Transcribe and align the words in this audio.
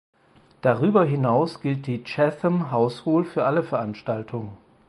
Darüber 0.63 1.05
hinaus 1.05 1.61
gilt 1.61 1.85
die 1.85 2.03
Chatham 2.03 2.71
House 2.71 3.05
Rule 3.05 3.23
für 3.23 3.45
alle 3.45 3.61
Veranstaltungen. 3.61 4.57